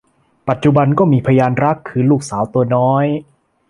[0.47, 3.05] ปัจจุบันก็มีพยานรักคือลูกสาวตัวน้อย